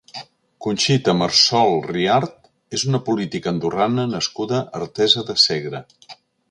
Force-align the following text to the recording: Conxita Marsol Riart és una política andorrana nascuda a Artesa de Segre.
Conxita 0.65 1.13
Marsol 1.17 1.75
Riart 1.91 2.49
és 2.79 2.87
una 2.91 3.03
política 3.11 3.55
andorrana 3.55 4.09
nascuda 4.17 4.63
a 4.65 4.85
Artesa 4.85 5.29
de 5.31 5.43
Segre. 5.49 5.89